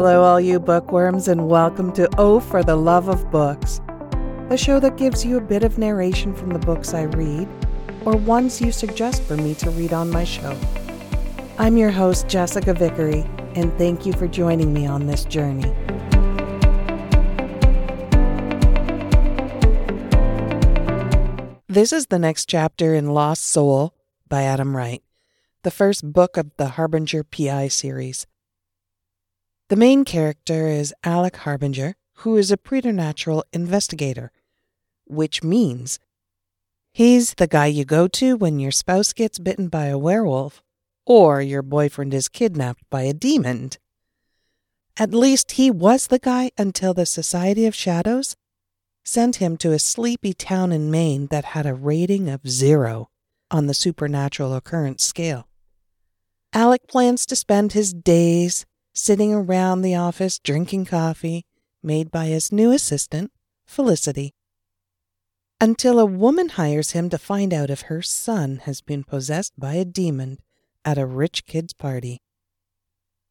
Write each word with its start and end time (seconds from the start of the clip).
Hello, 0.00 0.22
all 0.22 0.40
you 0.40 0.60
bookworms, 0.60 1.26
and 1.26 1.48
welcome 1.48 1.92
to 1.94 2.08
Oh 2.18 2.38
for 2.38 2.62
the 2.62 2.76
Love 2.76 3.08
of 3.08 3.28
Books, 3.32 3.80
a 4.48 4.56
show 4.56 4.78
that 4.78 4.96
gives 4.96 5.24
you 5.24 5.36
a 5.36 5.40
bit 5.40 5.64
of 5.64 5.76
narration 5.76 6.32
from 6.36 6.50
the 6.50 6.60
books 6.60 6.94
I 6.94 7.02
read 7.02 7.48
or 8.04 8.16
ones 8.16 8.60
you 8.60 8.70
suggest 8.70 9.24
for 9.24 9.36
me 9.36 9.56
to 9.56 9.70
read 9.70 9.92
on 9.92 10.08
my 10.08 10.22
show. 10.22 10.56
I'm 11.58 11.76
your 11.76 11.90
host, 11.90 12.28
Jessica 12.28 12.74
Vickery, 12.74 13.26
and 13.56 13.76
thank 13.76 14.06
you 14.06 14.12
for 14.12 14.28
joining 14.28 14.72
me 14.72 14.86
on 14.86 15.08
this 15.08 15.24
journey. 15.24 15.74
This 21.66 21.92
is 21.92 22.06
the 22.06 22.20
next 22.20 22.44
chapter 22.48 22.94
in 22.94 23.10
Lost 23.10 23.44
Soul 23.44 23.94
by 24.28 24.44
Adam 24.44 24.76
Wright, 24.76 25.02
the 25.64 25.72
first 25.72 26.12
book 26.12 26.36
of 26.36 26.56
the 26.56 26.68
Harbinger 26.68 27.24
PI 27.24 27.66
series. 27.66 28.28
The 29.68 29.76
main 29.76 30.06
character 30.06 30.66
is 30.66 30.94
Alec 31.04 31.36
Harbinger, 31.36 31.94
who 32.18 32.38
is 32.38 32.50
a 32.50 32.56
preternatural 32.56 33.44
investigator, 33.52 34.32
which 35.04 35.42
means 35.42 35.98
he's 36.90 37.34
the 37.34 37.46
guy 37.46 37.66
you 37.66 37.84
go 37.84 38.08
to 38.08 38.36
when 38.36 38.58
your 38.58 38.70
spouse 38.70 39.12
gets 39.12 39.38
bitten 39.38 39.68
by 39.68 39.86
a 39.86 39.98
werewolf 39.98 40.62
or 41.04 41.42
your 41.42 41.60
boyfriend 41.60 42.14
is 42.14 42.30
kidnapped 42.30 42.82
by 42.88 43.02
a 43.02 43.12
demon. 43.12 43.70
At 44.96 45.12
least 45.12 45.52
he 45.52 45.70
was 45.70 46.06
the 46.06 46.18
guy 46.18 46.50
until 46.56 46.94
the 46.94 47.06
Society 47.06 47.66
of 47.66 47.74
Shadows 47.74 48.36
sent 49.04 49.36
him 49.36 49.58
to 49.58 49.72
a 49.72 49.78
sleepy 49.78 50.32
town 50.32 50.72
in 50.72 50.90
Maine 50.90 51.26
that 51.26 51.44
had 51.44 51.66
a 51.66 51.74
rating 51.74 52.30
of 52.30 52.48
zero 52.48 53.10
on 53.50 53.66
the 53.66 53.74
supernatural 53.74 54.54
occurrence 54.54 55.04
scale. 55.04 55.46
Alec 56.54 56.88
plans 56.88 57.26
to 57.26 57.36
spend 57.36 57.72
his 57.72 57.92
days 57.92 58.64
sitting 58.98 59.32
around 59.32 59.82
the 59.82 59.94
office 59.94 60.38
drinking 60.40 60.84
coffee 60.84 61.46
made 61.82 62.10
by 62.10 62.26
his 62.26 62.50
new 62.50 62.72
assistant, 62.72 63.30
Felicity, 63.64 64.34
until 65.60 66.00
a 66.00 66.06
woman 66.06 66.50
hires 66.50 66.92
him 66.92 67.08
to 67.10 67.18
find 67.18 67.54
out 67.54 67.70
if 67.70 67.82
her 67.82 68.02
son 68.02 68.56
has 68.64 68.80
been 68.80 69.04
possessed 69.04 69.52
by 69.58 69.74
a 69.74 69.84
demon 69.84 70.38
at 70.84 70.98
a 70.98 71.06
rich 71.06 71.46
kid's 71.46 71.72
party. 71.72 72.20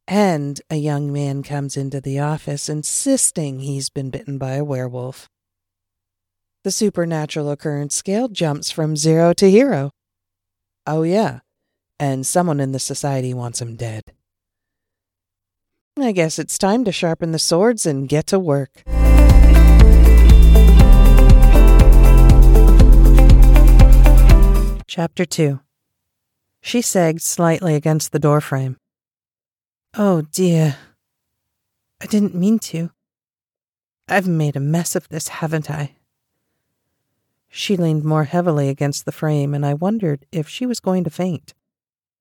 And 0.08 0.62
a 0.70 0.78
young 0.78 1.12
man 1.12 1.44
comes 1.44 1.76
into 1.76 2.00
the 2.00 2.20
office 2.20 2.70
insisting 2.70 3.60
he's 3.60 3.90
been 3.90 4.10
bitten 4.10 4.38
by 4.38 4.54
a 4.54 4.64
werewolf. 4.64 5.28
The 6.64 6.72
supernatural 6.72 7.52
occurrence 7.52 7.96
scale 7.96 8.30
jumps 8.30 8.72
from 8.72 8.96
zero 8.96 9.34
to 9.34 9.52
hero. 9.52 9.92
Oh, 10.86 11.04
yeah, 11.04 11.40
and 12.00 12.26
someone 12.26 12.62
in 12.62 12.72
the 12.72 12.80
society 12.80 13.34
wants 13.34 13.62
him 13.62 13.76
dead. 13.76 14.04
I 16.04 16.12
guess 16.12 16.40
it's 16.40 16.58
time 16.58 16.84
to 16.86 16.92
sharpen 16.92 17.32
the 17.32 17.40
swords 17.40 17.86
and 17.86 18.08
get 18.08 18.28
to 18.28 18.40
work. 18.40 18.84
Chapter 24.88 25.26
2 25.26 25.60
She 26.62 26.82
sagged 26.82 27.22
slightly 27.22 27.76
against 27.76 28.12
the 28.12 28.20
doorframe. 28.20 28.78
Oh 29.96 30.22
dear. 30.22 30.78
I 32.02 32.06
didn't 32.06 32.36
mean 32.36 32.60
to. 32.60 32.92
I've 34.08 34.28
made 34.28 34.56
a 34.56 34.60
mess 34.60 34.96
of 34.96 35.10
this, 35.10 35.28
haven't 35.28 35.70
I? 35.70 35.96
She 37.50 37.76
leaned 37.76 38.04
more 38.04 38.26
heavily 38.26 38.70
against 38.70 39.06
the 39.06 39.12
frame, 39.12 39.54
and 39.54 39.66
I 39.66 39.74
wondered 39.74 40.26
if 40.32 40.48
she 40.48 40.66
was 40.66 40.80
going 40.80 41.04
to 41.04 41.10
faint. 41.10 41.54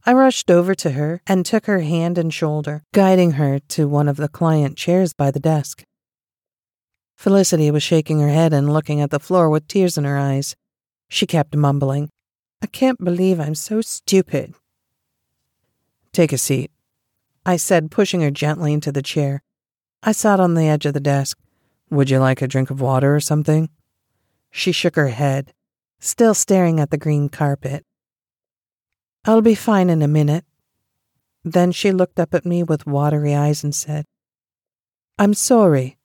I 0.09 0.13
rushed 0.13 0.53
over 0.53 0.73
to 0.77 0.93
her 0.93 1.21
and 1.27 1.45
took 1.45 1.67
her 1.67 1.81
hand 1.81 2.17
and 2.17 2.33
shoulder, 2.33 2.85
guiding 2.95 3.33
her 3.33 3.59
to 3.59 3.89
one 3.89 4.07
of 4.07 4.17
the 4.17 4.29
client 4.29 4.77
chairs 4.77 5.13
by 5.13 5.33
the 5.33 5.41
desk. 5.41 5.83
Felicity 7.17 7.73
was 7.73 7.83
shaking 7.83 8.21
her 8.21 8.29
head 8.29 8.53
and 8.53 8.73
looking 8.73 9.01
at 9.01 9.11
the 9.11 9.19
floor 9.19 9.51
with 9.51 9.67
tears 9.67 9.99
in 9.99 10.05
her 10.05 10.17
eyes. 10.17 10.55
She 11.09 11.27
kept 11.27 11.57
mumbling, 11.57 12.11
I 12.63 12.67
can't 12.67 13.05
believe 13.05 13.41
I'm 13.41 13.55
so 13.55 13.81
stupid. 13.81 14.55
Take 16.13 16.33
a 16.33 16.39
seat, 16.39 16.71
I 17.45 17.57
said, 17.57 17.91
pushing 17.91 18.23
her 18.23 18.31
gently 18.31 18.73
into 18.73 18.93
the 18.93 19.03
chair. 19.03 19.43
I 20.03 20.13
sat 20.13 20.41
on 20.41 20.55
the 20.55 20.69
edge 20.69 20.87
of 20.87 20.95
the 20.95 21.01
desk. 21.01 21.39
Would 21.91 22.11
you 22.11 22.19
like 22.19 22.43
a 22.43 22.49
drink 22.49 22.71
of 22.71 22.81
water 22.81 23.15
or 23.15 23.21
something? 23.21 23.71
She 24.51 24.73
shook 24.73 24.97
her 24.97 25.09
head, 25.09 25.53
still 26.01 26.35
staring 26.35 26.81
at 26.81 26.91
the 26.91 26.99
green 26.99 27.29
carpet. 27.29 27.86
I'll 29.29 29.43
be 29.43 29.57
fine 29.57 29.91
in 29.91 30.03
a 30.03 30.09
minute. 30.09 30.45
Then 31.45 31.73
she 31.73 31.91
looked 31.91 32.21
up 32.21 32.33
at 32.33 32.47
me 32.47 32.63
with 32.63 32.87
watery 32.87 33.35
eyes 33.35 33.65
and 33.65 33.75
said, 33.75 34.05
I'm 35.19 35.35
sorry. 35.35 35.99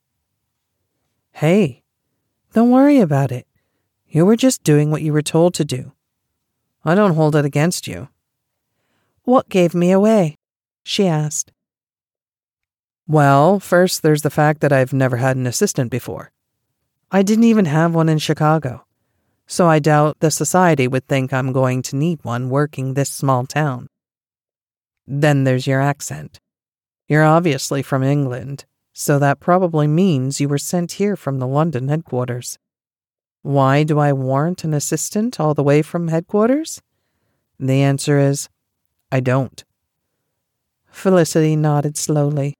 Hey, 1.31 1.83
don't 2.53 2.71
worry 2.71 2.99
about 2.99 3.31
it. 3.31 3.45
You 4.07 4.25
were 4.25 4.35
just 4.35 4.63
doing 4.63 4.89
what 4.89 5.03
you 5.03 5.13
were 5.13 5.21
told 5.21 5.53
to 5.55 5.65
do. 5.65 5.91
I 6.83 6.95
don't 6.95 7.13
hold 7.13 7.35
it 7.35 7.45
against 7.45 7.87
you. 7.87 8.09
What 9.23 9.49
gave 9.49 9.75
me 9.75 9.91
away? 9.91 10.35
she 10.83 11.05
asked. 11.05 11.51
Well, 13.07 13.59
first, 13.59 14.01
there's 14.01 14.23
the 14.23 14.31
fact 14.31 14.61
that 14.61 14.73
I've 14.73 14.93
never 14.93 15.17
had 15.17 15.37
an 15.37 15.45
assistant 15.45 15.91
before. 15.91 16.31
I 17.11 17.21
didn't 17.21 17.43
even 17.43 17.65
have 17.65 17.93
one 17.93 18.09
in 18.09 18.17
Chicago 18.17 18.83
so 19.51 19.67
I 19.67 19.79
doubt 19.79 20.21
the 20.21 20.31
society 20.31 20.87
would 20.87 21.05
think 21.09 21.33
I'm 21.33 21.51
going 21.51 21.81
to 21.81 21.97
need 21.97 22.23
one 22.23 22.49
working 22.49 22.93
this 22.93 23.11
small 23.11 23.45
town. 23.45 23.87
Then 25.05 25.43
there's 25.43 25.67
your 25.67 25.81
accent. 25.81 26.39
You're 27.09 27.25
obviously 27.25 27.81
from 27.81 28.01
England, 28.01 28.63
so 28.93 29.19
that 29.19 29.41
probably 29.41 29.87
means 29.87 30.39
you 30.39 30.47
were 30.47 30.57
sent 30.57 30.93
here 30.93 31.17
from 31.17 31.39
the 31.39 31.47
London 31.47 31.89
headquarters. 31.89 32.59
Why 33.41 33.83
do 33.83 33.99
I 33.99 34.13
warrant 34.13 34.63
an 34.63 34.73
assistant 34.73 35.37
all 35.37 35.53
the 35.53 35.63
way 35.63 35.81
from 35.81 36.07
headquarters? 36.07 36.81
The 37.59 37.81
answer 37.81 38.19
is 38.19 38.47
I 39.11 39.19
don't. 39.19 39.65
Felicity 40.89 41.57
nodded 41.57 41.97
slowly. 41.97 42.53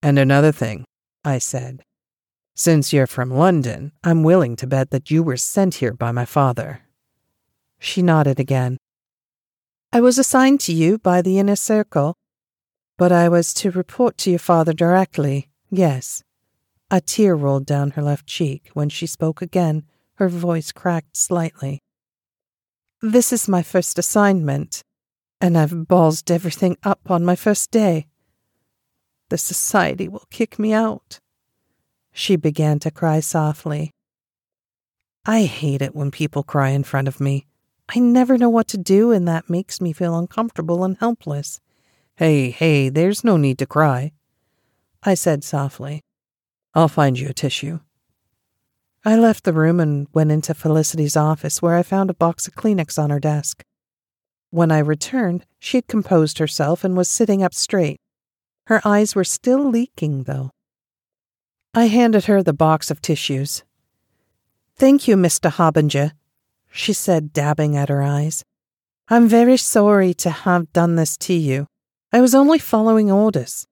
And 0.00 0.20
another 0.20 0.52
thing, 0.52 0.84
I 1.24 1.38
said. 1.38 1.82
Since 2.54 2.92
you're 2.92 3.06
from 3.06 3.30
London, 3.30 3.92
I'm 4.04 4.22
willing 4.22 4.56
to 4.56 4.66
bet 4.66 4.90
that 4.90 5.10
you 5.10 5.22
were 5.22 5.38
sent 5.38 5.76
here 5.76 5.94
by 5.94 6.12
my 6.12 6.26
father. 6.26 6.82
She 7.78 8.02
nodded 8.02 8.38
again. 8.38 8.76
I 9.90 10.00
was 10.00 10.18
assigned 10.18 10.60
to 10.60 10.72
you 10.72 10.98
by 10.98 11.22
the 11.22 11.38
inner 11.38 11.56
circle, 11.56 12.14
but 12.98 13.10
I 13.10 13.28
was 13.28 13.54
to 13.54 13.70
report 13.70 14.18
to 14.18 14.30
your 14.30 14.38
father 14.38 14.74
directly, 14.74 15.48
yes. 15.70 16.22
A 16.90 17.00
tear 17.00 17.34
rolled 17.34 17.64
down 17.64 17.92
her 17.92 18.02
left 18.02 18.26
cheek 18.26 18.68
when 18.74 18.90
she 18.90 19.06
spoke 19.06 19.40
again, 19.40 19.84
her 20.16 20.28
voice 20.28 20.72
cracked 20.72 21.16
slightly. 21.16 21.80
This 23.00 23.32
is 23.32 23.48
my 23.48 23.62
first 23.62 23.98
assignment, 23.98 24.82
and 25.40 25.56
I've 25.56 25.70
ballsed 25.70 26.30
everything 26.30 26.76
up 26.84 27.10
on 27.10 27.24
my 27.24 27.34
first 27.34 27.70
day. 27.70 28.08
The 29.30 29.38
society 29.38 30.06
will 30.06 30.26
kick 30.30 30.58
me 30.58 30.74
out. 30.74 31.18
She 32.12 32.36
began 32.36 32.78
to 32.80 32.90
cry 32.90 33.20
softly. 33.20 33.90
I 35.24 35.44
hate 35.44 35.82
it 35.82 35.94
when 35.94 36.10
people 36.10 36.42
cry 36.42 36.70
in 36.70 36.84
front 36.84 37.08
of 37.08 37.20
me. 37.20 37.46
I 37.94 37.98
never 37.98 38.38
know 38.38 38.50
what 38.50 38.68
to 38.68 38.78
do, 38.78 39.12
and 39.12 39.26
that 39.28 39.50
makes 39.50 39.80
me 39.80 39.92
feel 39.92 40.16
uncomfortable 40.16 40.84
and 40.84 40.96
helpless. 40.98 41.60
Hey, 42.16 42.50
hey, 42.50 42.88
there's 42.88 43.24
no 43.24 43.36
need 43.36 43.58
to 43.58 43.66
cry. 43.66 44.12
I 45.02 45.14
said 45.14 45.42
softly. 45.42 46.02
I'll 46.74 46.88
find 46.88 47.18
you 47.18 47.28
a 47.28 47.34
tissue. 47.34 47.80
I 49.04 49.16
left 49.16 49.44
the 49.44 49.52
room 49.52 49.80
and 49.80 50.06
went 50.12 50.30
into 50.30 50.54
Felicity's 50.54 51.16
office 51.16 51.60
where 51.60 51.76
I 51.76 51.82
found 51.82 52.08
a 52.08 52.14
box 52.14 52.46
of 52.46 52.54
Kleenex 52.54 53.02
on 53.02 53.10
her 53.10 53.18
desk. 53.18 53.62
When 54.50 54.70
I 54.70 54.78
returned, 54.78 55.44
she 55.58 55.78
had 55.78 55.88
composed 55.88 56.38
herself 56.38 56.84
and 56.84 56.96
was 56.96 57.08
sitting 57.08 57.42
up 57.42 57.54
straight. 57.54 57.98
Her 58.66 58.80
eyes 58.84 59.14
were 59.14 59.24
still 59.24 59.68
leaking, 59.68 60.24
though. 60.24 60.50
I 61.74 61.86
handed 61.86 62.26
her 62.26 62.42
the 62.42 62.52
box 62.52 62.90
of 62.90 63.00
tissues. 63.00 63.62
Thank 64.76 65.08
you, 65.08 65.16
Mr. 65.16 65.50
Harbinger, 65.50 66.12
she 66.70 66.92
said, 66.92 67.32
dabbing 67.32 67.78
at 67.78 67.88
her 67.88 68.02
eyes. 68.02 68.44
I'm 69.08 69.26
very 69.26 69.56
sorry 69.56 70.12
to 70.14 70.28
have 70.28 70.72
done 70.74 70.96
this 70.96 71.16
to 71.18 71.32
you. 71.32 71.66
I 72.12 72.20
was 72.20 72.34
only 72.34 72.58
following 72.58 73.10
orders. 73.10 73.66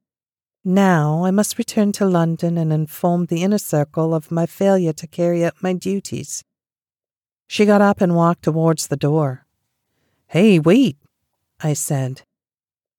Now 0.64 1.26
I 1.26 1.31
must 1.31 1.58
return 1.58 1.93
to 1.93 2.06
London 2.06 2.56
and 2.56 2.73
inform 2.73 3.26
the 3.26 3.43
inner 3.43 3.58
circle 3.58 4.14
of 4.14 4.31
my 4.31 4.47
failure 4.47 4.94
to 4.94 5.06
carry 5.06 5.44
out 5.44 5.62
my 5.62 5.75
duties. 5.75 6.43
She 7.49 7.67
got 7.67 7.82
up 7.82 8.00
and 8.00 8.17
walked 8.17 8.44
towards 8.44 8.87
the 8.87 8.97
door. 8.97 9.44
Hey, 10.26 10.58
wait, 10.58 10.97
I 11.61 11.75
said. 11.75 12.23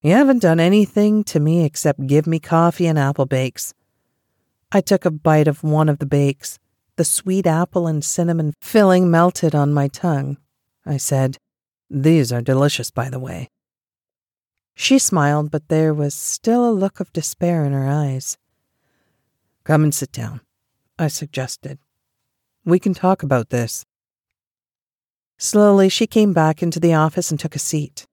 You 0.03 0.11
haven't 0.11 0.43
done 0.43 0.59
anything 0.59 1.23
to 1.25 1.39
me 1.39 1.65
except 1.65 2.05
give 2.05 2.27
me 2.27 2.39
coffee 2.39 2.85
and 2.85 2.99
apple 2.99 3.25
bakes. 3.25 3.73
I 4.71 4.79
took 4.79 5.03
a 5.03 5.11
bite 5.11 5.47
of 5.47 5.63
one 5.63 5.89
of 5.89 5.99
the 5.99 6.05
bakes. 6.05 6.57
The 6.95 7.03
sweet 7.03 7.45
apple 7.45 7.87
and 7.87 8.03
cinnamon 8.03 8.53
filling 8.61 9.11
melted 9.11 9.53
on 9.53 9.73
my 9.73 9.87
tongue. 9.89 10.37
I 10.85 10.97
said, 10.97 11.37
These 11.89 12.31
are 12.31 12.41
delicious, 12.41 12.89
by 12.89 13.09
the 13.09 13.19
way. 13.19 13.49
She 14.75 14.97
smiled, 14.97 15.51
but 15.51 15.67
there 15.67 15.93
was 15.93 16.15
still 16.15 16.69
a 16.69 16.71
look 16.71 16.99
of 16.99 17.11
despair 17.11 17.65
in 17.65 17.73
her 17.73 17.87
eyes. 17.87 18.37
Come 19.63 19.83
and 19.83 19.93
sit 19.93 20.11
down, 20.11 20.41
I 20.97 21.07
suggested. 21.07 21.77
We 22.63 22.79
can 22.79 22.93
talk 22.93 23.23
about 23.23 23.49
this. 23.49 23.85
Slowly, 25.37 25.89
she 25.89 26.07
came 26.07 26.33
back 26.33 26.63
into 26.63 26.79
the 26.79 26.93
office 26.93 27.29
and 27.29 27.39
took 27.39 27.55
a 27.55 27.59
seat. 27.59 28.05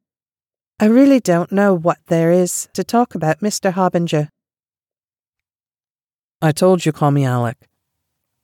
I 0.80 0.86
really 0.86 1.20
don't 1.20 1.52
know 1.52 1.74
what 1.74 1.98
there 2.06 2.32
is 2.32 2.68
to 2.72 2.82
talk 2.82 3.14
about, 3.14 3.40
Mr. 3.40 3.72
Harbinger. 3.72 4.30
I 6.40 6.52
told 6.52 6.86
you 6.86 6.92
call 6.92 7.10
me 7.10 7.24
Alec. 7.24 7.68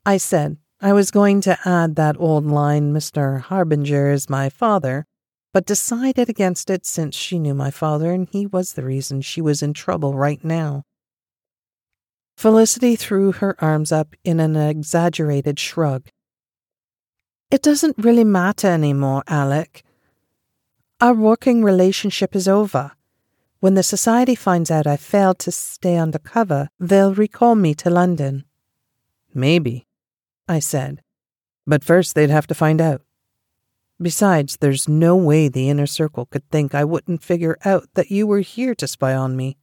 I 0.05 0.17
said 0.17 0.57
I 0.81 0.93
was 0.93 1.13
going 1.13 1.41
to 1.43 1.59
add 1.65 1.95
that 1.95 2.17
old 2.19 2.45
line, 2.45 2.93
Mr. 2.93 3.41
Harbinger 3.41 4.11
is 4.11 4.29
my 4.29 4.49
father, 4.49 5.07
but 5.53 5.65
decided 5.65 6.29
against 6.29 6.71
it 6.71 6.85
since 6.85 7.15
she 7.15 7.39
knew 7.39 7.55
my 7.55 7.71
father 7.71 8.11
and 8.11 8.29
he 8.33 8.47
was 8.47 8.73
the 8.73 8.85
reason 8.85 9.23
she 9.23 9.41
was 9.41 9.63
in 9.63 9.73
trouble 9.73 10.15
right 10.15 10.45
now. 10.45 10.83
Felicity 12.37 12.97
threw 12.97 13.31
her 13.31 13.55
arms 13.61 13.93
up 13.93 14.17
in 14.25 14.41
an 14.41 14.57
exaggerated 14.57 15.61
shrug. 15.61 16.09
It 17.53 17.63
doesn't 17.63 17.97
really 17.97 18.25
matter 18.25 18.67
anymore, 18.67 19.23
Alec. 19.29 19.85
Our 21.01 21.15
working 21.15 21.63
relationship 21.63 22.35
is 22.35 22.49
over. 22.49 22.93
When 23.61 23.75
the 23.75 23.83
society 23.83 24.35
finds 24.35 24.71
out 24.71 24.87
I 24.87 24.97
failed 24.97 25.39
to 25.41 25.51
stay 25.51 25.97
undercover, 25.97 26.69
they'll 26.79 27.15
recall 27.15 27.55
me 27.55 27.75
to 27.75 27.91
London. 27.91 28.45
Maybe, 29.33 29.87
I 30.49 30.59
said. 30.59 31.03
But 31.67 31.83
first 31.83 32.15
they'd 32.15 32.31
have 32.31 32.47
to 32.49 32.55
find 32.55 32.81
out. 32.81 33.03
Besides, 34.01 34.59
there's 34.59 34.89
no 34.89 35.17
way 35.17 35.49
the 35.49 35.71
inner 35.71 35.87
circle 35.87 36.27
could 36.27 36.49
think 36.51 36.75
I 36.75 36.85
wouldn't 36.85 37.23
figure 37.23 37.57
out 37.65 37.89
that 37.95 38.11
you 38.11 38.27
were 38.27 38.41
here 38.41 38.75
to 38.75 38.89
spy 38.89 39.15
on 39.15 39.37
me. 39.37 39.57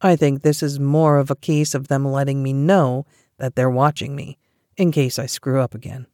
I 0.00 0.16
think 0.16 0.42
this 0.42 0.62
is 0.62 0.80
more 0.80 1.18
of 1.18 1.30
a 1.30 1.36
case 1.36 1.74
of 1.74 1.88
them 1.88 2.04
letting 2.04 2.42
me 2.42 2.52
know 2.52 3.04
that 3.38 3.54
they're 3.54 3.70
watching 3.70 4.16
me, 4.16 4.38
in 4.76 4.90
case 4.90 5.18
I 5.18 5.26
screw 5.26 5.60
up 5.60 5.74
again. 5.74 6.06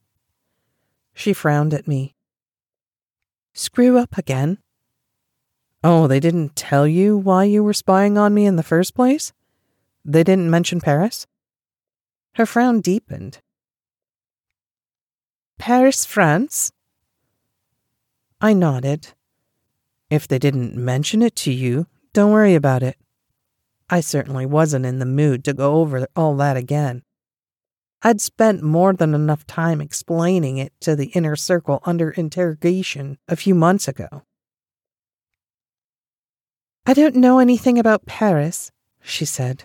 She 1.14 1.32
frowned 1.32 1.74
at 1.74 1.88
me. 1.88 2.14
Screw 3.52 3.98
up 3.98 4.16
again? 4.16 4.58
Oh, 5.84 6.06
they 6.08 6.18
didn't 6.18 6.56
tell 6.56 6.86
you 6.86 7.16
why 7.16 7.44
you 7.44 7.62
were 7.62 7.72
spying 7.72 8.18
on 8.18 8.34
me 8.34 8.46
in 8.46 8.56
the 8.56 8.62
first 8.62 8.94
place? 8.94 9.32
They 10.04 10.24
didn't 10.24 10.50
mention 10.50 10.80
Paris? 10.80 11.26
Her 12.34 12.46
frown 12.46 12.80
deepened. 12.80 13.40
Paris, 15.58 16.04
France? 16.04 16.72
I 18.40 18.52
nodded. 18.52 19.08
If 20.10 20.26
they 20.26 20.38
didn't 20.38 20.76
mention 20.76 21.22
it 21.22 21.36
to 21.36 21.52
you, 21.52 21.86
don't 22.12 22.32
worry 22.32 22.54
about 22.54 22.82
it. 22.82 22.96
I 23.90 24.00
certainly 24.00 24.46
wasn't 24.46 24.86
in 24.86 24.98
the 24.98 25.06
mood 25.06 25.44
to 25.44 25.54
go 25.54 25.76
over 25.76 26.06
all 26.14 26.36
that 26.36 26.56
again. 26.56 27.02
I'd 28.02 28.20
spent 28.20 28.62
more 28.62 28.92
than 28.92 29.14
enough 29.14 29.46
time 29.46 29.80
explaining 29.80 30.58
it 30.58 30.72
to 30.80 30.94
the 30.94 31.06
inner 31.08 31.36
circle 31.36 31.80
under 31.84 32.10
interrogation 32.10 33.18
a 33.26 33.36
few 33.36 33.54
months 33.54 33.88
ago. 33.88 34.22
I 36.88 36.94
don't 36.94 37.16
know 37.16 37.38
anything 37.38 37.78
about 37.78 38.06
Paris, 38.06 38.72
she 39.02 39.26
said. 39.26 39.64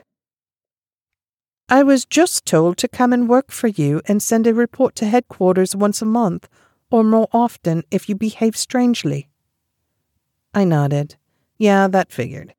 I 1.70 1.82
was 1.82 2.04
just 2.04 2.46
told 2.46 2.76
to 2.80 2.90
come 2.90 3.14
and 3.14 3.30
work 3.30 3.50
for 3.50 3.70
you 3.70 4.02
and 4.10 4.22
send 4.22 4.46
a 4.46 4.54
report 4.54 4.94
to 4.96 5.06
headquarters 5.06 5.74
once 5.74 6.02
a 6.02 6.06
month, 6.06 6.50
or 6.92 7.02
more 7.02 7.30
often 7.32 7.84
if 7.90 8.10
you 8.10 8.16
behave 8.16 8.58
strangely. 8.58 9.30
I 10.54 10.66
nodded. 10.66 11.16
Yeah, 11.58 11.88
that 11.88 12.12
figured. 12.12 12.56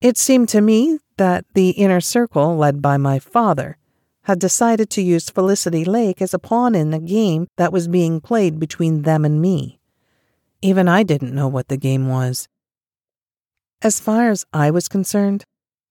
It 0.00 0.18
seemed 0.18 0.48
to 0.48 0.60
me 0.60 0.98
that 1.16 1.44
the 1.54 1.70
inner 1.70 2.00
circle, 2.00 2.56
led 2.56 2.82
by 2.82 2.96
my 2.96 3.20
father, 3.20 3.76
had 4.22 4.40
decided 4.40 4.90
to 4.90 5.02
use 5.02 5.30
Felicity 5.30 5.84
Lake 5.84 6.20
as 6.20 6.34
a 6.34 6.40
pawn 6.40 6.74
in 6.74 6.92
a 6.92 6.98
game 6.98 7.46
that 7.54 7.72
was 7.72 7.86
being 7.86 8.20
played 8.20 8.58
between 8.58 9.02
them 9.02 9.24
and 9.24 9.40
me. 9.40 9.78
Even 10.62 10.88
I 10.88 11.04
didn't 11.04 11.32
know 11.32 11.46
what 11.46 11.68
the 11.68 11.76
game 11.76 12.08
was. 12.08 12.48
As 13.80 14.00
far 14.00 14.30
as 14.30 14.44
I 14.52 14.72
was 14.72 14.88
concerned, 14.88 15.44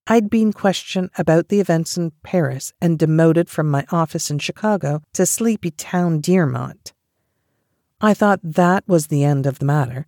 I'd 0.08 0.30
been 0.30 0.52
questioned 0.52 1.10
about 1.18 1.48
the 1.48 1.62
events 1.62 1.98
in 1.98 2.12
Paris 2.22 2.74
and 2.82 3.00
demoted 3.00 3.50
from 3.50 3.70
my 3.70 3.86
office 3.92 4.30
in 4.30 4.40
Chicago 4.40 5.02
to 5.14 5.26
sleepy 5.26 5.72
town 5.72 6.22
Dearmont. 6.22 6.92
I 8.02 8.14
thought 8.14 8.40
that 8.44 8.84
was 8.88 9.08
the 9.08 9.24
end 9.24 9.46
of 9.46 9.60
the 9.60 9.66
matter, 9.66 10.06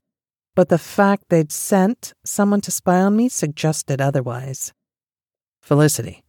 but 0.55 0.67
the 0.67 0.77
fact 0.77 1.25
they'd 1.29 1.53
sent 1.53 2.13
someone 2.25 2.61
to 2.61 2.71
spy 2.71 3.01
on 3.01 3.15
me 3.15 3.29
suggested 3.29 4.01
otherwise. 4.01 4.73
Felicity, 5.61 6.23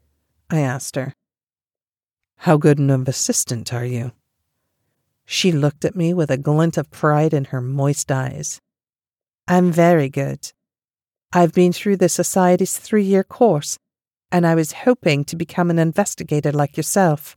I 0.50 0.60
asked 0.60 0.94
her, 0.94 1.14
how 2.38 2.56
good 2.56 2.78
an 2.78 2.90
assistant 3.06 3.74
are 3.74 3.84
you? 3.84 4.12
She 5.26 5.52
looked 5.52 5.84
at 5.84 5.96
me 5.96 6.14
with 6.14 6.30
a 6.30 6.38
glint 6.38 6.78
of 6.78 6.90
pride 6.90 7.34
in 7.34 7.46
her 7.46 7.60
moist 7.60 8.10
eyes. 8.10 8.60
I'm 9.46 9.70
very 9.70 10.08
good. 10.08 10.52
I've 11.32 11.52
been 11.52 11.72
through 11.72 11.98
the 11.98 12.08
Society's 12.08 12.76
three 12.76 13.04
year 13.04 13.22
course, 13.22 13.78
and 14.32 14.44
I 14.44 14.56
was 14.56 14.72
hoping 14.72 15.24
to 15.26 15.36
become 15.36 15.70
an 15.70 15.78
investigator 15.78 16.50
like 16.50 16.76
yourself. 16.76 17.36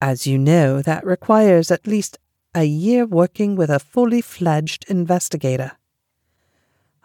As 0.00 0.26
you 0.26 0.38
know, 0.38 0.82
that 0.82 1.06
requires 1.06 1.70
at 1.70 1.86
least 1.86 2.18
a 2.54 2.64
year 2.64 3.06
working 3.06 3.56
with 3.56 3.70
a 3.70 3.78
fully 3.78 4.20
fledged 4.20 4.84
investigator. 4.88 5.72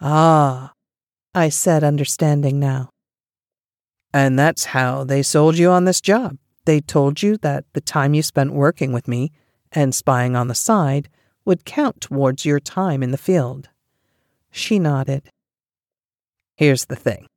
Ah, 0.01 0.73
I 1.33 1.47
said, 1.47 1.85
understanding 1.85 2.59
now. 2.59 2.89
And 4.13 4.37
that's 4.37 4.65
how 4.65 5.05
they 5.05 5.23
sold 5.23 5.57
you 5.57 5.69
on 5.69 5.85
this 5.85 6.01
job. 6.01 6.37
They 6.65 6.81
told 6.81 7.23
you 7.23 7.37
that 7.37 7.63
the 7.71 7.81
time 7.81 8.13
you 8.13 8.23
spent 8.23 8.51
working 8.51 8.91
with 8.91 9.07
me 9.07 9.31
and 9.71 9.95
spying 9.95 10.35
on 10.35 10.49
the 10.49 10.55
side 10.55 11.07
would 11.45 11.63
count 11.63 12.01
towards 12.01 12.43
your 12.43 12.59
time 12.59 13.01
in 13.01 13.11
the 13.11 13.17
field. 13.17 13.69
She 14.51 14.79
nodded. 14.79 15.29
Here's 16.57 16.85
the 16.85 16.95
thing, 16.95 17.27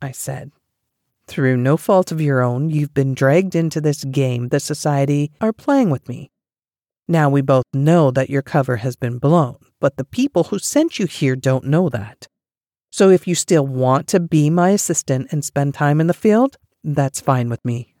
I 0.00 0.12
said. 0.12 0.50
Through 1.26 1.58
no 1.58 1.76
fault 1.76 2.10
of 2.10 2.22
your 2.22 2.40
own, 2.40 2.70
you've 2.70 2.94
been 2.94 3.12
dragged 3.12 3.54
into 3.54 3.82
this 3.82 4.02
game 4.02 4.48
the 4.48 4.60
Society 4.60 5.30
are 5.42 5.52
playing 5.52 5.90
with 5.90 6.08
me. 6.08 6.30
Now 7.06 7.28
we 7.28 7.42
both 7.42 7.66
know 7.74 8.10
that 8.10 8.30
your 8.30 8.40
cover 8.40 8.76
has 8.76 8.96
been 8.96 9.18
blown, 9.18 9.58
but 9.78 9.98
the 9.98 10.04
people 10.04 10.44
who 10.44 10.58
sent 10.58 10.98
you 10.98 11.04
here 11.04 11.36
don't 11.36 11.66
know 11.66 11.90
that. 11.90 12.28
So 12.90 13.10
if 13.10 13.28
you 13.28 13.34
still 13.34 13.66
want 13.66 14.06
to 14.08 14.20
be 14.20 14.48
my 14.48 14.70
assistant 14.70 15.28
and 15.30 15.44
spend 15.44 15.74
time 15.74 16.00
in 16.00 16.06
the 16.06 16.14
field, 16.14 16.56
that's 16.82 17.20
fine 17.20 17.50
with 17.50 17.62
me. 17.66 17.94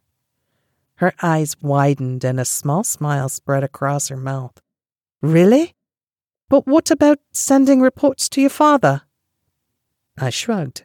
Her 0.94 1.12
eyes 1.20 1.54
widened 1.60 2.24
and 2.24 2.40
a 2.40 2.46
small 2.46 2.82
smile 2.82 3.28
spread 3.28 3.62
across 3.62 4.08
her 4.08 4.16
mouth. 4.16 4.58
Really? 5.20 5.74
But 6.48 6.66
what 6.66 6.90
about 6.90 7.18
sending 7.30 7.82
reports 7.82 8.30
to 8.30 8.40
your 8.40 8.50
father? 8.50 9.02
I 10.18 10.30
shrugged. 10.30 10.84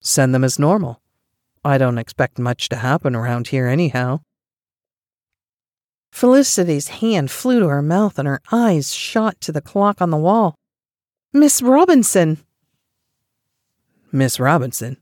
Send 0.00 0.34
them 0.34 0.44
as 0.44 0.58
normal. 0.58 1.00
I 1.64 1.78
don't 1.78 1.98
expect 1.98 2.38
much 2.38 2.68
to 2.68 2.76
happen 2.76 3.14
around 3.14 3.48
here 3.48 3.66
anyhow. 3.66 4.20
Felicity's 6.10 6.88
hand 6.88 7.30
flew 7.30 7.60
to 7.60 7.68
her 7.68 7.82
mouth 7.82 8.18
and 8.18 8.26
her 8.26 8.40
eyes 8.50 8.94
shot 8.94 9.40
to 9.42 9.52
the 9.52 9.60
clock 9.60 10.00
on 10.00 10.10
the 10.10 10.16
wall. 10.16 10.54
Miss 11.32 11.60
Robinson! 11.60 12.38
Miss 14.10 14.40
Robinson? 14.40 14.96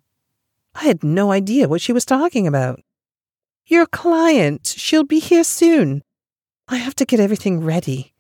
I 0.75 0.85
had 0.85 1.05
no 1.05 1.31
idea 1.31 1.69
what 1.69 1.81
she 1.81 1.93
was 1.93 2.05
talking 2.05 2.47
about. 2.47 2.81
Your 3.67 3.87
client. 3.87 4.67
She'll 4.77 5.05
be 5.05 5.21
here 5.21 5.45
soon. 5.45 6.03
I 6.69 6.77
have 6.77 6.95
to 6.97 7.05
get 7.05 7.21
everything 7.21 7.65
ready. 7.65 8.13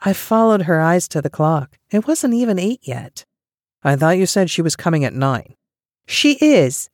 I 0.00 0.12
followed 0.12 0.62
her 0.62 0.80
eyes 0.80 1.08
to 1.08 1.22
the 1.22 1.30
clock. 1.30 1.78
It 1.90 2.06
wasn't 2.06 2.34
even 2.34 2.58
eight 2.58 2.80
yet. 2.82 3.24
I 3.84 3.96
thought 3.96 4.18
you 4.18 4.26
said 4.26 4.50
she 4.50 4.62
was 4.62 4.76
coming 4.76 5.04
at 5.04 5.12
nine. 5.12 5.54
She 6.06 6.32
is, 6.40 6.88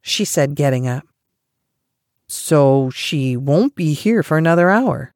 she 0.00 0.24
said, 0.24 0.54
getting 0.54 0.88
up. 0.88 1.04
So 2.26 2.90
she 2.90 3.36
won't 3.36 3.74
be 3.74 3.92
here 3.92 4.22
for 4.22 4.38
another 4.38 4.70
hour. 4.70 5.12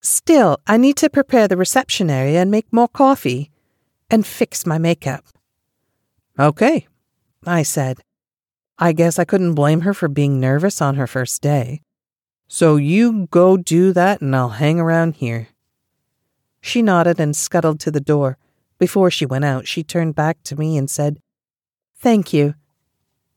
Still, 0.00 0.58
I 0.66 0.78
need 0.78 0.96
to 0.96 1.10
prepare 1.10 1.46
the 1.46 1.56
reception 1.58 2.08
area 2.08 2.40
and 2.40 2.50
make 2.50 2.72
more 2.72 2.88
coffee 2.88 3.50
and 4.08 4.26
fix 4.26 4.64
my 4.64 4.78
makeup. 4.78 5.24
Okay, 6.38 6.86
I 7.46 7.62
said, 7.62 8.00
I 8.78 8.92
guess 8.92 9.18
I 9.18 9.26
couldn't 9.26 9.54
blame 9.54 9.82
her 9.82 9.92
for 9.92 10.08
being 10.08 10.40
nervous 10.40 10.80
on 10.80 10.94
her 10.94 11.06
first 11.06 11.42
day. 11.42 11.82
So 12.48 12.76
you 12.76 13.28
go 13.30 13.58
do 13.58 13.92
that 13.92 14.22
and 14.22 14.34
I'll 14.34 14.48
hang 14.48 14.80
around 14.80 15.16
here. 15.16 15.48
She 16.62 16.80
nodded 16.82 17.20
and 17.20 17.36
scuttled 17.36 17.78
to 17.80 17.90
the 17.90 18.00
door. 18.00 18.38
Before 18.80 19.10
she 19.10 19.26
went 19.26 19.44
out, 19.44 19.68
she 19.68 19.84
turned 19.84 20.14
back 20.14 20.42
to 20.44 20.56
me 20.56 20.78
and 20.78 20.90
said, 20.90 21.20
Thank 21.98 22.32
you. 22.32 22.54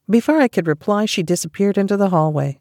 Before 0.08 0.40
I 0.40 0.48
could 0.48 0.66
reply, 0.66 1.04
she 1.04 1.22
disappeared 1.22 1.76
into 1.76 1.98
the 1.98 2.08
hallway. 2.08 2.60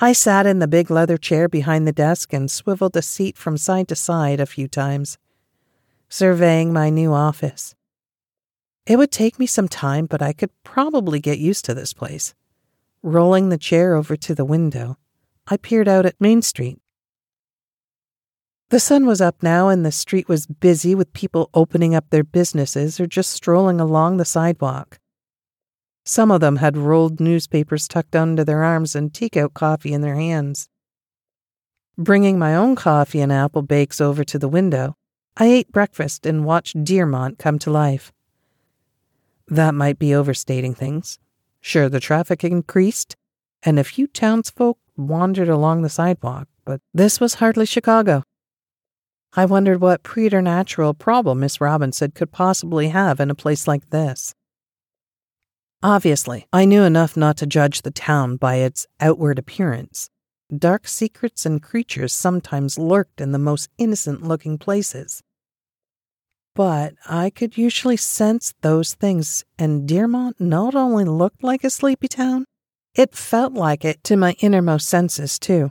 I 0.00 0.12
sat 0.12 0.46
in 0.46 0.58
the 0.58 0.68
big 0.68 0.90
leather 0.90 1.16
chair 1.16 1.48
behind 1.48 1.86
the 1.86 1.92
desk 1.92 2.32
and 2.32 2.50
swiveled 2.50 2.92
the 2.92 3.02
seat 3.02 3.38
from 3.38 3.56
side 3.56 3.86
to 3.88 3.94
side 3.96 4.40
a 4.40 4.46
few 4.46 4.68
times. 4.68 5.16
surveying 6.10 6.72
my 6.72 6.88
new 6.88 7.12
office. 7.12 7.74
It 8.86 8.96
would 8.96 9.12
take 9.12 9.38
me 9.38 9.46
some 9.46 9.68
time, 9.68 10.06
but 10.06 10.22
I 10.22 10.32
could 10.32 10.50
probably 10.64 11.20
get 11.20 11.38
used 11.38 11.66
to 11.66 11.74
this 11.74 11.92
place. 11.92 12.34
Rolling 13.02 13.50
the 13.50 13.58
chair 13.58 13.94
over 13.94 14.16
to 14.16 14.34
the 14.34 14.46
window, 14.46 14.96
I 15.46 15.58
peered 15.58 15.86
out 15.86 16.06
at 16.06 16.18
Main 16.18 16.40
Street. 16.40 16.78
The 18.70 18.80
sun 18.80 19.06
was 19.06 19.22
up 19.22 19.42
now, 19.42 19.68
and 19.68 19.84
the 19.84 19.90
street 19.90 20.28
was 20.28 20.46
busy 20.46 20.94
with 20.94 21.14
people 21.14 21.48
opening 21.54 21.94
up 21.94 22.10
their 22.10 22.24
businesses 22.24 23.00
or 23.00 23.06
just 23.06 23.32
strolling 23.32 23.80
along 23.80 24.18
the 24.18 24.26
sidewalk. 24.26 24.98
Some 26.04 26.30
of 26.30 26.42
them 26.42 26.56
had 26.56 26.76
rolled 26.76 27.18
newspapers 27.18 27.88
tucked 27.88 28.14
under 28.14 28.44
their 28.44 28.62
arms 28.62 28.94
and 28.94 29.12
teak-out 29.12 29.54
coffee 29.54 29.94
in 29.94 30.02
their 30.02 30.16
hands. 30.16 30.68
Bringing 31.96 32.38
my 32.38 32.54
own 32.54 32.76
coffee 32.76 33.20
and 33.20 33.32
apple 33.32 33.62
bakes 33.62 34.02
over 34.02 34.22
to 34.24 34.38
the 34.38 34.48
window, 34.48 34.96
I 35.36 35.46
ate 35.46 35.72
breakfast 35.72 36.26
and 36.26 36.44
watched 36.44 36.84
Dearmont 36.84 37.38
come 37.38 37.58
to 37.60 37.70
life. 37.70 38.12
That 39.46 39.74
might 39.74 39.98
be 39.98 40.14
overstating 40.14 40.74
things. 40.74 41.18
Sure, 41.60 41.88
the 41.88 42.00
traffic 42.00 42.44
increased, 42.44 43.16
and 43.62 43.78
a 43.78 43.84
few 43.84 44.06
townsfolk 44.06 44.78
wandered 44.96 45.48
along 45.48 45.82
the 45.82 45.88
sidewalk, 45.88 46.48
but 46.66 46.82
this 46.92 47.18
was 47.18 47.34
hardly 47.34 47.64
Chicago. 47.64 48.24
I 49.34 49.44
wondered 49.44 49.80
what 49.80 50.02
preternatural 50.02 50.94
problem 50.94 51.40
Miss 51.40 51.60
Robinson 51.60 52.10
could 52.12 52.32
possibly 52.32 52.88
have 52.88 53.20
in 53.20 53.30
a 53.30 53.34
place 53.34 53.68
like 53.68 53.90
this. 53.90 54.34
Obviously, 55.82 56.46
I 56.52 56.64
knew 56.64 56.82
enough 56.82 57.16
not 57.16 57.36
to 57.38 57.46
judge 57.46 57.82
the 57.82 57.90
town 57.90 58.36
by 58.36 58.56
its 58.56 58.86
outward 59.00 59.38
appearance. 59.38 60.10
Dark 60.56 60.88
secrets 60.88 61.46
and 61.46 61.62
creatures 61.62 62.12
sometimes 62.12 62.78
lurked 62.78 63.20
in 63.20 63.32
the 63.32 63.38
most 63.38 63.68
innocent 63.78 64.22
looking 64.22 64.58
places 64.58 65.22
but 66.58 66.94
I 67.06 67.30
could 67.30 67.56
usually 67.56 67.96
sense 67.96 68.52
those 68.62 68.94
things, 68.94 69.44
and 69.60 69.88
Dearmont 69.88 70.40
not 70.40 70.74
only 70.74 71.04
looked 71.04 71.44
like 71.44 71.62
a 71.62 71.70
sleepy 71.70 72.08
town, 72.08 72.46
it 72.96 73.14
felt 73.14 73.52
like 73.52 73.84
it 73.84 74.02
to 74.02 74.16
my 74.16 74.34
innermost 74.40 74.88
senses, 74.88 75.38
too. 75.38 75.70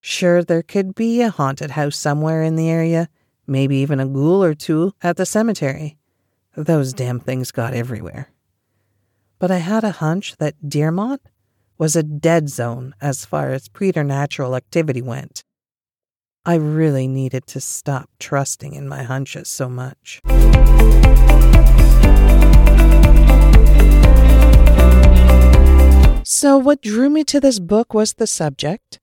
Sure, 0.00 0.42
there 0.42 0.62
could 0.62 0.94
be 0.94 1.22
a 1.22 1.30
haunted 1.30 1.72
house 1.72 1.96
somewhere 1.96 2.42
in 2.42 2.56
the 2.56 2.68
area, 2.68 3.08
maybe 3.46 3.76
even 3.76 4.00
a 4.00 4.06
ghoul 4.06 4.42
or 4.42 4.54
two 4.54 4.92
at 5.02 5.16
the 5.16 5.26
cemetery. 5.26 5.98
Those 6.56 6.92
damn 6.92 7.20
things 7.20 7.50
got 7.50 7.74
everywhere. 7.74 8.30
But 9.38 9.50
I 9.50 9.58
had 9.58 9.84
a 9.84 9.92
hunch 9.92 10.36
that 10.38 10.54
Dearmont 10.66 11.20
was 11.78 11.94
a 11.94 12.02
dead 12.02 12.48
zone 12.48 12.94
as 13.00 13.24
far 13.24 13.50
as 13.50 13.68
preternatural 13.68 14.56
activity 14.56 15.02
went. 15.02 15.44
I 16.44 16.54
really 16.54 17.06
needed 17.06 17.46
to 17.48 17.60
stop 17.60 18.08
trusting 18.18 18.74
in 18.74 18.88
my 18.88 19.02
hunches 19.02 19.48
so 19.48 19.68
much. 19.68 20.20
So, 26.24 26.58
what 26.58 26.82
drew 26.82 27.10
me 27.10 27.24
to 27.24 27.40
this 27.40 27.58
book 27.58 27.94
was 27.94 28.14
the 28.14 28.26
subject. 28.26 28.98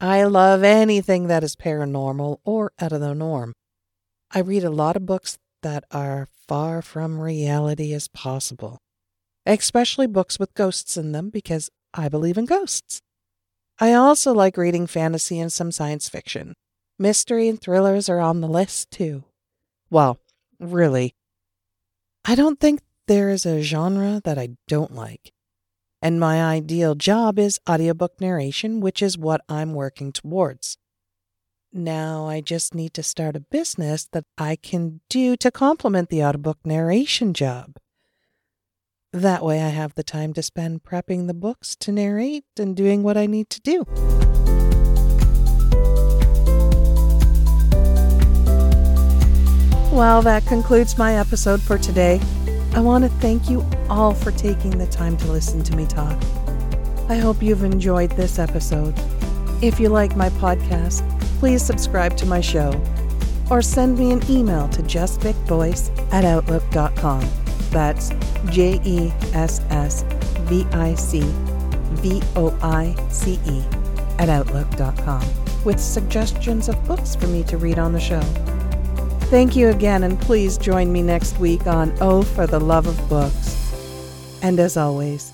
I 0.00 0.24
love 0.24 0.62
anything 0.62 1.28
that 1.28 1.44
is 1.44 1.56
paranormal 1.56 2.38
or 2.44 2.72
out 2.80 2.92
of 2.92 3.00
the 3.00 3.14
norm. 3.14 3.54
I 4.30 4.40
read 4.40 4.64
a 4.64 4.70
lot 4.70 4.96
of 4.96 5.06
books 5.06 5.38
that 5.62 5.84
are 5.90 6.28
far 6.46 6.82
from 6.82 7.20
reality 7.20 7.92
as 7.94 8.08
possible, 8.08 8.78
especially 9.46 10.06
books 10.06 10.38
with 10.38 10.54
ghosts 10.54 10.96
in 10.96 11.12
them 11.12 11.30
because 11.30 11.70
I 11.94 12.08
believe 12.08 12.36
in 12.36 12.44
ghosts. 12.44 13.00
I 13.78 13.92
also 13.92 14.32
like 14.32 14.56
reading 14.56 14.86
fantasy 14.86 15.38
and 15.38 15.52
some 15.52 15.72
science 15.72 16.08
fiction. 16.08 16.54
Mystery 16.98 17.48
and 17.48 17.60
thrillers 17.60 18.08
are 18.08 18.20
on 18.20 18.40
the 18.40 18.48
list 18.48 18.90
too. 18.90 19.24
Well, 19.90 20.18
really, 20.60 21.14
I 22.24 22.34
don't 22.34 22.58
think 22.58 22.80
there 23.06 23.30
is 23.30 23.44
a 23.44 23.62
genre 23.62 24.20
that 24.24 24.38
I 24.38 24.50
don't 24.68 24.94
like. 24.94 25.33
And 26.04 26.20
my 26.20 26.44
ideal 26.44 26.94
job 26.94 27.38
is 27.38 27.58
audiobook 27.66 28.20
narration, 28.20 28.80
which 28.80 29.00
is 29.00 29.16
what 29.16 29.40
I'm 29.48 29.72
working 29.72 30.12
towards. 30.12 30.76
Now 31.72 32.26
I 32.26 32.42
just 32.42 32.74
need 32.74 32.92
to 32.92 33.02
start 33.02 33.36
a 33.36 33.40
business 33.40 34.06
that 34.12 34.26
I 34.36 34.56
can 34.56 35.00
do 35.08 35.34
to 35.36 35.50
complement 35.50 36.10
the 36.10 36.22
audiobook 36.22 36.58
narration 36.62 37.32
job. 37.32 37.78
That 39.14 39.42
way 39.42 39.62
I 39.62 39.70
have 39.70 39.94
the 39.94 40.02
time 40.02 40.34
to 40.34 40.42
spend 40.42 40.82
prepping 40.82 41.26
the 41.26 41.32
books 41.32 41.74
to 41.76 41.90
narrate 41.90 42.44
and 42.58 42.76
doing 42.76 43.02
what 43.02 43.16
I 43.16 43.24
need 43.24 43.48
to 43.48 43.60
do. 43.62 43.84
Well, 49.90 50.20
that 50.20 50.44
concludes 50.46 50.98
my 50.98 51.14
episode 51.14 51.62
for 51.62 51.78
today. 51.78 52.20
I 52.74 52.80
want 52.80 53.04
to 53.04 53.10
thank 53.20 53.48
you 53.48 53.64
all 53.88 54.12
for 54.12 54.32
taking 54.32 54.76
the 54.78 54.86
time 54.88 55.16
to 55.18 55.30
listen 55.30 55.62
to 55.62 55.76
me 55.76 55.86
talk. 55.86 56.20
I 57.08 57.16
hope 57.16 57.40
you've 57.40 57.62
enjoyed 57.62 58.10
this 58.10 58.40
episode. 58.40 58.94
If 59.62 59.78
you 59.78 59.88
like 59.90 60.16
my 60.16 60.28
podcast, 60.30 61.08
please 61.38 61.64
subscribe 61.64 62.16
to 62.16 62.26
my 62.26 62.40
show 62.40 62.72
or 63.48 63.62
send 63.62 63.96
me 63.96 64.10
an 64.10 64.28
email 64.28 64.68
to 64.70 64.82
jessvicvoice 64.82 66.12
at 66.12 66.24
outlook.com. 66.24 67.24
That's 67.70 68.10
J 68.50 68.80
E 68.84 69.12
S 69.32 69.60
S 69.70 70.02
V 70.48 70.66
I 70.72 70.94
C 70.94 71.20
V 72.00 72.22
O 72.34 72.58
I 72.60 72.96
C 73.08 73.38
E 73.46 73.62
at 74.18 74.28
outlook.com 74.28 75.22
with 75.64 75.78
suggestions 75.78 76.68
of 76.68 76.84
books 76.86 77.14
for 77.14 77.28
me 77.28 77.44
to 77.44 77.56
read 77.56 77.78
on 77.78 77.92
the 77.92 78.00
show. 78.00 78.22
Thank 79.34 79.56
you 79.56 79.70
again, 79.70 80.04
and 80.04 80.16
please 80.20 80.56
join 80.56 80.92
me 80.92 81.02
next 81.02 81.40
week 81.40 81.66
on 81.66 81.92
Oh 82.00 82.22
for 82.22 82.46
the 82.46 82.60
Love 82.60 82.86
of 82.86 83.08
Books. 83.08 84.38
And 84.44 84.60
as 84.60 84.76
always, 84.76 85.32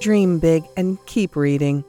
dream 0.00 0.38
big 0.38 0.64
and 0.74 0.96
keep 1.04 1.36
reading. 1.36 1.84